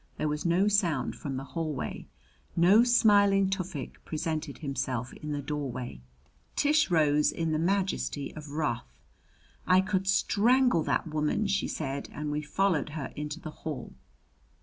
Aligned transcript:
There 0.17 0.27
was 0.27 0.47
no 0.47 0.67
sound 0.67 1.15
from 1.15 1.37
the 1.37 1.43
hallway. 1.43 2.07
No 2.55 2.83
smiling 2.83 3.51
Tufik 3.51 4.03
presented 4.03 4.57
himself 4.57 5.13
in 5.13 5.31
the 5.31 5.43
doorway. 5.43 6.01
Tish 6.55 6.89
rose 6.89 7.31
in 7.31 7.51
the 7.51 7.59
majesty 7.59 8.33
of 8.35 8.49
wrath. 8.49 8.97
"I 9.67 9.79
could 9.79 10.07
strangle 10.07 10.81
that 10.85 11.07
woman!" 11.07 11.45
she 11.45 11.67
said, 11.67 12.09
and 12.11 12.31
we 12.31 12.41
followed 12.41 12.89
her 12.97 13.13
into 13.15 13.39
the 13.39 13.51
hall. 13.61 13.93